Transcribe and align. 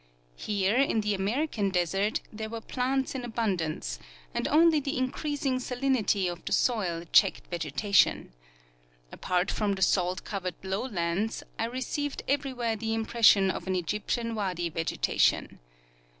Here 0.35 0.77
in 0.77 1.01
the 1.01 1.13
American 1.13 1.69
desert 1.69 2.21
there 2.33 2.49
Avere 2.49 2.65
plants 2.67 3.13
in 3.13 3.23
abundance, 3.23 3.99
and 4.33 4.47
only 4.47 4.79
the 4.79 4.97
increasing 4.97 5.59
salinity 5.59 6.27
of 6.27 6.43
the 6.43 6.51
soil 6.51 7.03
checked 7.13 7.45
vegetation. 7.51 8.33
Apart 9.11 9.51
from 9.51 9.73
the 9.73 9.83
salt 9.83 10.23
covered 10.23 10.55
lowlands, 10.63 11.43
I 11.59 11.65
received 11.65 12.23
everywhere 12.27 12.75
the 12.75 12.95
impression 12.95 13.51
of 13.51 13.67
an 13.67 13.75
Egyptian 13.75 14.33
wadi 14.33 14.69
vegetation. 14.71 15.59